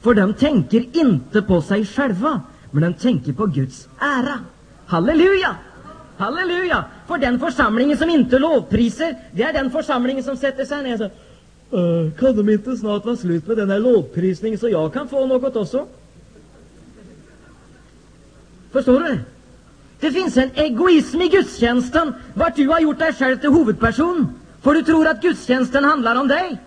[0.00, 4.38] För de tänker inte på sig själva, men de tänker på Guds ära.
[4.86, 5.56] Halleluja!
[6.16, 6.84] Halleluja!
[7.08, 10.98] För den församlingen som inte lovpriser, det är den församlingen som sätter sig ner och
[10.98, 11.12] säger
[11.72, 15.26] Uh, kan de inte snart vara slut med den här lovprisningen så jag kan få
[15.26, 15.86] något också?
[18.72, 19.18] Förstår du?
[20.00, 24.26] Det finns en egoism i gudstjänsten vart du har gjort dig själv till huvudperson.
[24.62, 26.58] För du tror att gudstjänsten handlar om dig.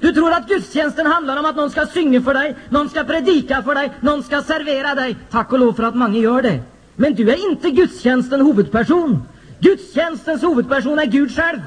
[0.00, 3.62] Du tror att gudstjänsten handlar om att någon ska synga för dig, någon ska predika
[3.62, 5.16] för dig, någon ska servera dig.
[5.30, 6.60] Tack och lov för att många gör det.
[6.96, 9.22] Men du är inte gudstjänsten huvudperson.
[9.60, 11.60] Gudstjänstens huvudperson är Gud själv.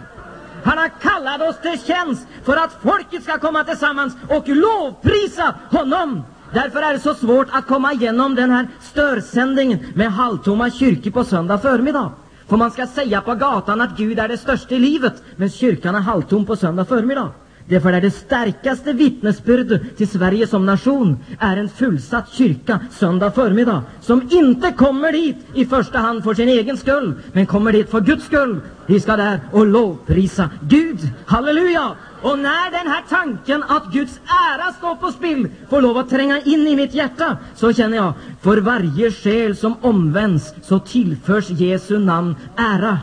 [0.64, 6.24] Han har kallat oss till tjänst för att folket ska komma tillsammans och lovprisa honom.
[6.54, 11.24] Därför är det så svårt att komma igenom den här störsändningen med halvtomma kyrkor på
[11.24, 12.12] söndag förmiddag.
[12.48, 15.96] För man ska säga på gatan att Gud är det största i livet, men kyrkan
[15.96, 17.32] är halvtom på söndag förmiddag.
[17.68, 23.84] Därför är det starkaste vittnesbördet till Sverige som nation är en fullsatt kyrka söndag förmiddag
[24.02, 28.02] som inte kommer dit i första hand för sin egen skull, men kommer dit för
[28.02, 28.62] Guds skull.
[28.86, 31.00] Vi ska där och lovprisa Gud.
[31.26, 31.92] Halleluja!
[32.22, 36.42] Och när den här tanken att Guds ära står på spill får lov att tränga
[36.42, 42.00] in i mitt hjärta, så känner jag, för varje själ som omvänds så tillförs Jesu
[42.00, 43.00] namn ära.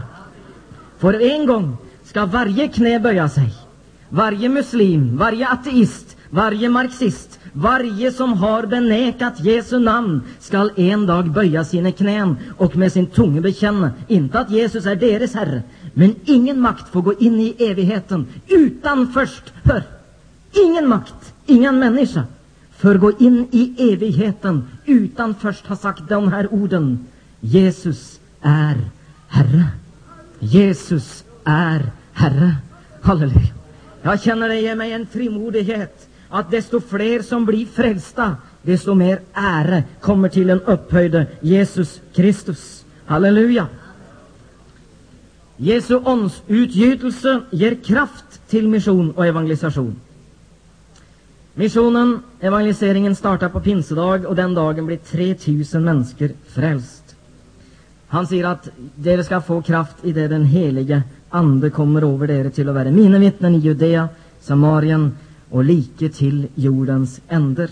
[0.99, 3.70] För en gång ska varje knä böja sig.
[4.11, 11.31] Varje muslim, varje ateist, varje marxist, varje som har benäkat Jesu namn skall en dag
[11.31, 15.63] böja sina knän och med sin tunga bekänna, inte att Jesus är deras Herre,
[15.95, 19.83] men ingen makt får gå in i evigheten utan först, hör,
[20.53, 22.25] ingen makt, ingen människa
[22.81, 27.07] får gå in i evigheten utan först ha sagt de här orden.
[27.41, 28.77] Jesus är
[29.29, 29.65] Herre.
[30.39, 32.57] Jesus är Herre.
[33.03, 33.60] Halleluja.
[34.03, 39.20] Jag känner det ger mig en frimodighet att desto fler som blir frälsta, desto mer
[39.32, 42.84] ära kommer till den upphöjde Jesus Kristus.
[43.07, 43.66] Halleluja!
[45.57, 49.96] Jesu åndsutgjutelse ger kraft till mission och evangelisation.
[51.55, 57.16] Missionen, evangeliseringen, startar på pinsedag och den dagen blir 3000 människor frälst.
[58.07, 62.51] Han säger att det ska få kraft i det den helige Ande kommer över dere
[62.51, 64.09] till att vara mina vittnen i Judea,
[64.41, 65.16] Samarien
[65.51, 67.70] och like till jordens änder.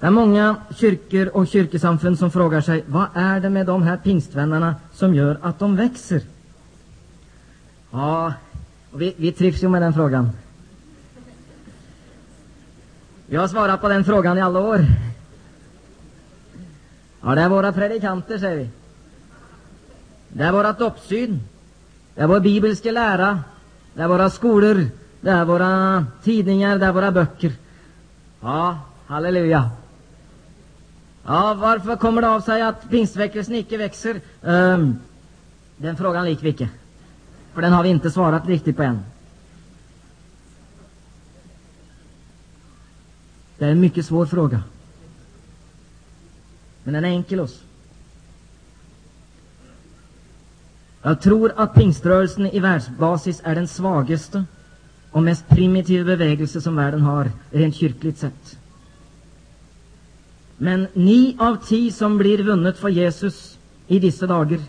[0.00, 3.96] Det är många kyrkor och kyrkosamfund som frågar sig vad är det med de här
[3.96, 6.22] pingstvännerna som gör att de växer?
[7.90, 8.32] Ja,
[8.94, 10.30] vi, vi trivs ju med den frågan.
[13.26, 14.86] Vi har svarat på den frågan i alla år.
[17.22, 18.70] Ja, det är våra predikanter, säger vi.
[20.28, 21.40] Det är våra uppsyn.
[22.16, 23.40] Det är vår bibelska lära.
[23.94, 24.86] Det är våra skolor.
[25.20, 26.78] Det är våra tidningar.
[26.78, 27.52] Det är våra böcker.
[28.40, 29.70] Ja, halleluja.
[31.26, 34.20] Ja, varför kommer det av sig att pingstväckelsen icke växer?
[34.42, 34.98] Um,
[35.76, 36.68] den frågan lik vi icke.
[37.54, 39.00] För den har vi inte svarat riktigt på än.
[43.58, 44.62] Det är en mycket svår fråga.
[46.84, 47.65] Men den är enkel oss.
[51.06, 54.44] Jag tror att pingströrelsen i världsbasis är den svagaste
[55.10, 58.58] och mest primitiva bevägelse som världen har, rent kyrkligt sett.
[60.56, 64.60] Men ni av tio som blir vunnet för Jesus i dessa dagar,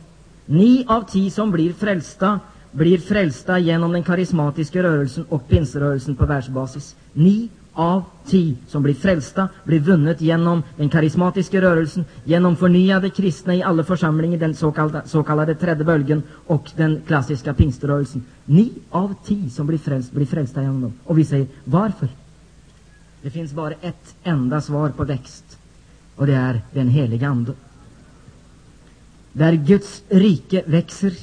[0.46, 2.40] ni av tio som blir frälsta,
[2.72, 6.96] blir frälsta genom den karismatiska rörelsen och pinserörelsen på världsbasis.
[7.14, 13.56] Ni av ti som blir frälsta blir vunnet genom den karismatiska rörelsen, genom förnyade kristna
[13.56, 18.24] i alla församlingar, den så kallade, så kallade tredje bölgen och den klassiska pingströrelsen.
[18.46, 20.94] Ni av ti som blir frälsta blir frälsta genom dem.
[21.04, 22.08] Och vi säger, varför?
[23.22, 25.58] Det finns bara ett enda svar på växt,
[26.16, 27.54] och det är den heliga Ande.
[29.34, 31.14] Där Guds rike växer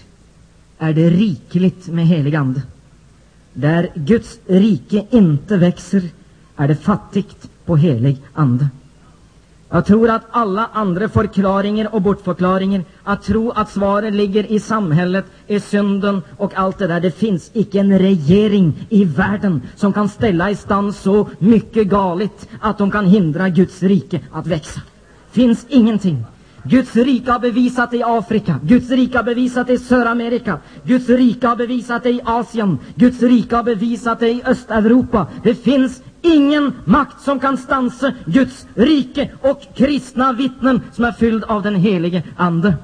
[0.78, 2.62] är det rikligt med helig Ande.
[3.52, 6.02] Där Guds rike inte växer
[6.56, 8.68] är det fattigt på helig ande.
[9.70, 15.24] Jag tror att alla andra förklaringar och bortförklaringar, att tro att svaret ligger i samhället,
[15.46, 17.00] i synden och allt det där.
[17.00, 22.48] Det finns icke en regering i världen som kan ställa i stand så mycket galet
[22.60, 24.80] att de kan hindra Guds rike att växa.
[25.30, 26.24] Finns ingenting.
[26.62, 31.08] Guds rike har bevisat det i Afrika, Guds rike har bevisat det i Sydamerika, Guds
[31.08, 35.26] rike har bevisat det i Asien, Guds rike har bevisat det i Östeuropa.
[35.42, 41.44] Det finns ingen makt som kan stansa Guds rike och kristna vittnen som är fylld
[41.44, 42.74] av den helige Ande.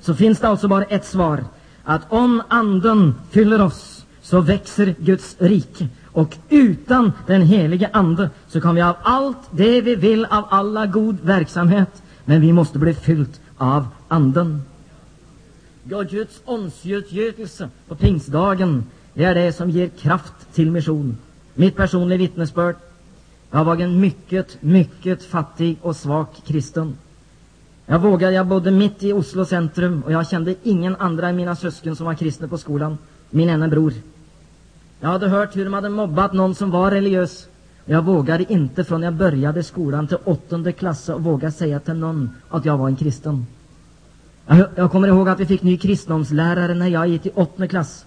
[0.00, 1.44] Så finns det alltså bara ett svar,
[1.84, 5.88] att om Anden fyller oss så växer Guds rike.
[6.12, 10.86] Och utan den helige Ande så kan vi ha allt det vi vill av alla
[10.86, 14.62] god verksamhet, men vi måste bli fyllt av Anden.
[15.84, 21.16] Guds åndsutgjutelse på pingstdagen, det är det som ger kraft till mission.
[21.58, 22.76] Mitt personliga vittnesbörd.
[23.50, 26.96] Jag var en mycket, mycket fattig och svag kristen.
[27.86, 31.56] Jag vågade, jag bodde mitt i Oslo centrum och jag kände ingen andra än mina
[31.56, 32.98] syskon som var kristna på skolan.
[33.30, 33.92] Min ena bror.
[35.00, 37.48] Jag hade hört hur de hade mobbat någon som var religiös.
[37.84, 42.30] Jag vågade inte från jag började skolan till åttonde klass och våga säga till någon
[42.48, 43.46] att jag var en kristen.
[44.46, 48.06] Jag, jag kommer ihåg att vi fick ny kristendomslärare när jag gick i åttonde klass.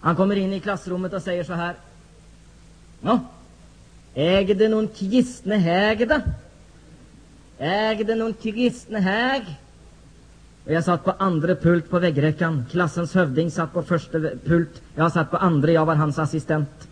[0.00, 1.74] Han kommer in i klassrummet och säger så här.
[3.00, 3.20] Ja,
[4.14, 6.20] äger det någon kristne här da?
[7.58, 9.58] Äger det någon kristne här?
[10.64, 12.64] Och jag satt på andra pult på väggräckan.
[12.70, 14.82] Klassens hövding satt på första pult.
[14.94, 16.88] Jag satt på andra, jag var hans assistent.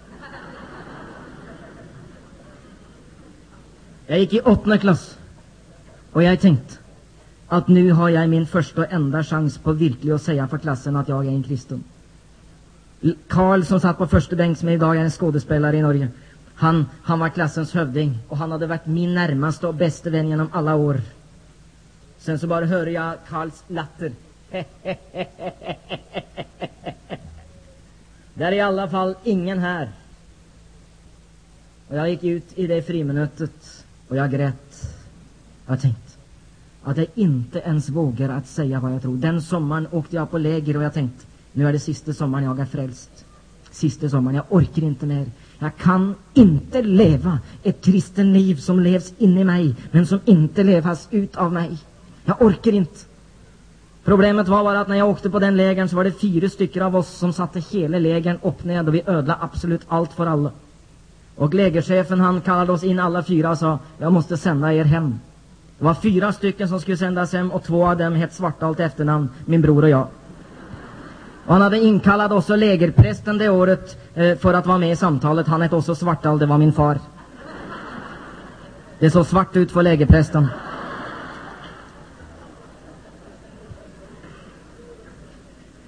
[4.06, 5.18] Jag gick i åttonde klass.
[6.12, 6.74] Och jag tänkte
[7.48, 10.96] att nu har jag min första och enda chans på virkelig att säga för klassen
[10.96, 11.84] att jag är en kristen.
[13.28, 16.08] Karl som satt på första bänk som idag är en skådespelare i Norge.
[16.54, 20.48] Han, han var klassens hövding och han hade varit min närmaste och bästa vän genom
[20.52, 21.00] alla år.
[22.18, 24.12] Sen så bara hör jag Karls latter.
[28.36, 29.88] Det är i alla fall ingen här.
[31.88, 34.96] Och jag gick ut i det friminutet och jag grät.
[35.66, 36.12] Jag tänkte
[36.82, 39.16] att jag inte ens vågar att säga vad jag tror.
[39.16, 42.60] Den sommaren åkte jag på läger och jag tänkte nu är det sista sommaren jag
[42.60, 43.24] är frälst.
[43.70, 45.26] Sista sommaren, jag orkar inte mer.
[45.58, 50.62] Jag kan inte leva ett kristen liv som levs in i mig, men som inte
[50.62, 51.78] levas ut av mig.
[52.24, 52.98] Jag orkar inte.
[54.04, 56.82] Problemet var bara att när jag åkte på den lägren så var det fyra stycken
[56.82, 60.50] av oss som satte hela lägren upp ned och vi ödlade absolut allt för alla.
[61.36, 65.20] Och lägerchefen han kallade oss in alla fyra och sa jag måste sända er hem.
[65.78, 69.28] Det var fyra stycken som skulle sändas hem och två av dem hette Svartalt efternamn,
[69.44, 70.06] min bror och jag.
[71.46, 75.46] Och han hade inkallat också lägerprästen det året eh, för att vara med i samtalet.
[75.46, 76.98] Han hette också Svartall, det var min far.
[78.98, 80.46] Det såg svart ut för lägerprästen.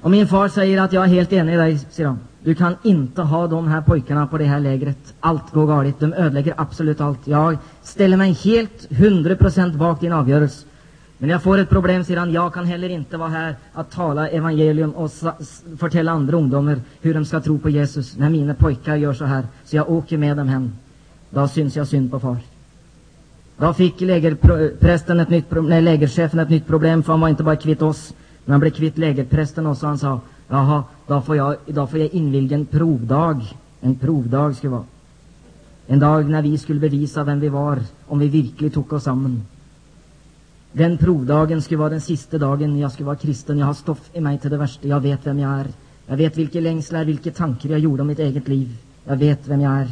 [0.01, 2.19] Och min far säger att jag är helt enig med dig, säger han.
[2.47, 5.15] Du kan inte ha de här pojkarna på det här lägret.
[5.21, 6.01] Allt går galet.
[6.01, 7.27] De ödelägger absolut allt.
[7.27, 10.67] Jag ställer mig helt hundra procent bak din avgörelse.
[11.19, 12.33] Men jag får ett problem, säger han.
[12.33, 15.11] Jag kan heller inte vara här att tala evangelium och
[15.79, 19.47] förtälla andra ungdomar hur de ska tro på Jesus när mina pojkar gör så här.
[19.65, 20.73] Så jag åker med dem hem.
[21.31, 22.37] Då syns jag synd på far.
[23.57, 27.57] Då fick lägerprästen ett nytt, nej, lägerchefen ett nytt problem, för han var inte bara
[27.57, 28.15] kvitt oss,
[28.45, 29.87] men han blev kvitt lägerprästen också.
[29.87, 33.55] Han sa, jaha, då får jag, då får jag invilga en provdag.
[33.81, 34.85] En provdag skulle vara.
[35.87, 39.43] En dag när vi skulle bevisa vem vi var, om vi verkligen tog oss samman.
[40.77, 43.59] Den provdagen skulle vara den sista dagen jag skulle vara kristen.
[43.59, 44.89] Jag har stoff i mig till det värsta.
[44.89, 45.67] Jag vet vem jag är.
[46.07, 48.77] Jag vet vilka längslar, vilka tankar jag gjorde om mitt eget liv.
[49.05, 49.89] Jag vet vem jag är.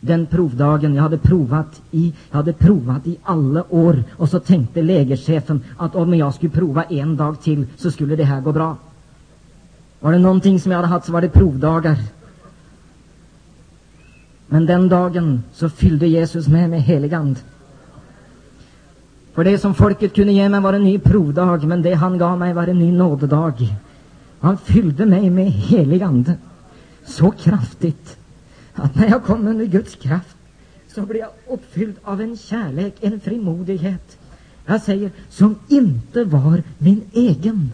[0.00, 4.82] Den provdagen, jag hade provat i, jag hade provat i alla år och så tänkte
[4.82, 8.76] lägerchefen att om jag skulle prova en dag till så skulle det här gå bra.
[10.00, 11.98] Var det någonting som jag hade haft så var det provdagar.
[14.46, 17.36] Men den dagen så fyllde Jesus med med heligand.
[19.34, 22.38] För det som folket kunde ge mig var en ny provdag, men det han gav
[22.38, 23.76] mig var en ny nådedag.
[24.40, 26.34] Han fyllde mig med helig ande
[27.04, 28.16] så kraftigt
[28.74, 30.36] att när jag kom under Guds kraft
[30.94, 34.18] så blev jag uppfylld av en kärlek, en frimodighet.
[34.66, 37.72] Jag säger, som inte var min egen.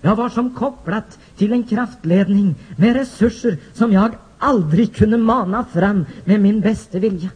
[0.00, 6.04] Jag var som kopplat till en kraftledning med resurser som jag aldrig kunde mana fram
[6.24, 7.30] med min bästa vilja.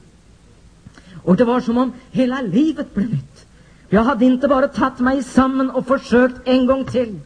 [1.29, 3.47] Och det var som om hela livet blev nytt.
[3.89, 7.21] Jag hade inte bara tagit mig samman och försökt en gång till,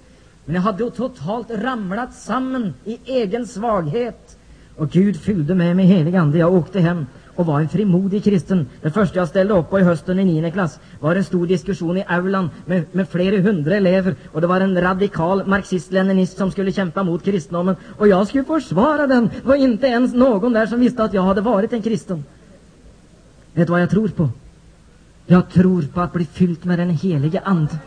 [0.44, 4.38] men jag hade totalt ramlat samman i egen svaghet.
[4.76, 6.38] Och Gud fyllde mig helig ande.
[6.38, 8.66] Jag åkte hem och var en frimodig kristen.
[8.80, 11.96] Det första jag ställde upp på i hösten i nionde klass var en stor diskussion
[11.96, 14.14] i aulan med, med flera hundra elever.
[14.32, 17.76] Och det var en radikal marxist-leninist som skulle kämpa mot kristendomen.
[17.98, 19.24] Och jag skulle försvara den.
[19.24, 22.24] Det var inte ens någon där som visste att jag hade varit en kristen.
[23.54, 24.28] Vet du vad jag tror på?
[25.26, 27.78] Jag tror på att bli fylld med den helige Ande.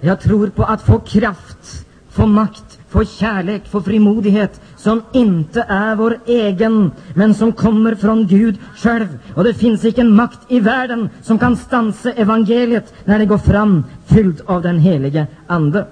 [0.00, 5.96] Jag tror på att få kraft, få makt, få kärlek, få frimodighet som inte är
[5.96, 9.18] vår egen, men som kommer från Gud själv.
[9.34, 13.84] Och det finns ingen makt i världen som kan stansa evangeliet när det går fram
[14.06, 15.86] fylld av den helige Ande.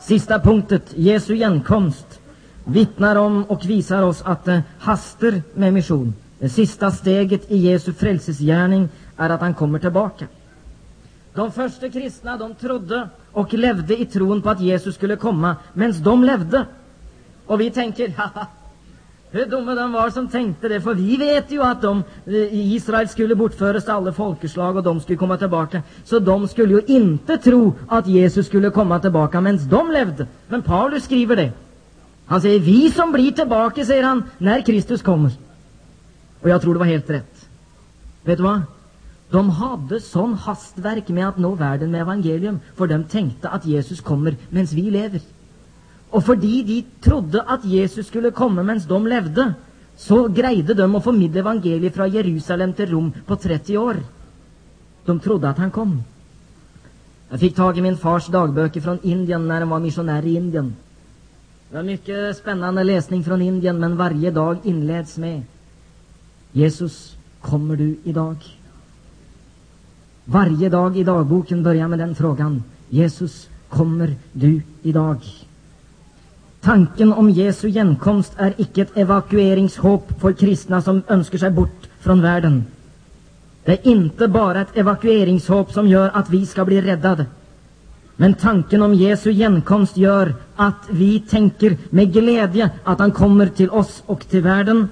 [0.00, 2.20] Sista punktet, Jesu igenkomst,
[2.64, 6.14] vittnar om och visar oss att det hastar med mission.
[6.42, 10.26] Det sista steget i Jesu frälsesgärning är att han kommer tillbaka.
[11.34, 16.02] De första kristna, de trodde och levde i tron på att Jesus skulle komma medan
[16.02, 16.66] de levde.
[17.46, 18.46] Och vi tänker, haha,
[19.30, 22.74] hur dumma de var som tänkte det, för vi vet ju att de eh, i
[22.74, 25.82] Israel skulle bortföras till alla folkeslag och de skulle komma tillbaka.
[26.04, 30.26] Så de skulle ju inte tro att Jesus skulle komma tillbaka medan de levde.
[30.48, 31.52] Men Paulus skriver det.
[32.26, 35.30] Han säger, vi som blir tillbaka, säger han, när Kristus kommer.
[36.42, 37.48] Och jag tror det var helt rätt.
[38.22, 38.62] Vet du vad?
[39.30, 44.00] De hade sån hastverk med att nå världen med evangelium, för de tänkte att Jesus
[44.00, 45.20] kommer medan vi lever.
[46.10, 49.54] Och för de trodde att Jesus skulle komma medan de levde,
[49.96, 53.96] så grejde de att förmedla evangeliet från Jerusalem till Rom på 30 år.
[55.04, 56.02] De trodde att han kom.
[57.28, 60.76] Jag fick tag i min fars dagböcker från Indien när han var missionär i Indien.
[61.70, 65.42] Det var mycket spännande läsning från Indien, men varje dag inleds med
[66.52, 68.36] Jesus, kommer du idag?
[70.24, 72.62] Varje dag i dagboken börjar med den frågan.
[72.88, 75.16] Jesus, kommer du idag?
[76.60, 82.22] Tanken om Jesu genkomst är icke ett evakueringshopp för kristna som önskar sig bort från
[82.22, 82.64] världen.
[83.64, 87.26] Det är inte bara ett evakueringshopp som gör att vi ska bli räddade.
[88.16, 93.70] Men tanken om Jesu genkomst gör att vi tänker med glädje att han kommer till
[93.70, 94.88] oss och till världen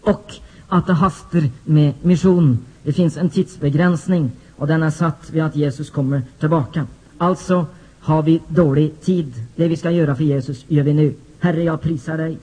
[0.00, 0.32] och
[0.68, 2.58] att det hastar med mission.
[2.82, 6.86] Det finns en tidsbegränsning och den är satt vid att Jesus kommer tillbaka.
[7.18, 7.66] Alltså
[8.00, 9.32] har vi dålig tid.
[9.56, 11.14] Det vi ska göra för Jesus gör vi nu.
[11.40, 12.38] Herre, jag prisar dig